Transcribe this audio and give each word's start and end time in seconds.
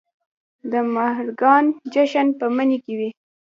د 0.71 0.73
مهرګان 0.93 1.65
جشن 1.93 2.27
په 2.39 2.45
مني 2.55 2.77
کې 2.83 2.93
و 2.99 3.01